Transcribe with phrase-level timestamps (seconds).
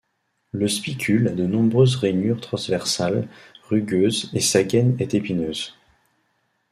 [0.51, 3.27] Le spicule a de nombreuses rainures transversales
[3.69, 5.75] rugueuses et sa gaine est épineuse.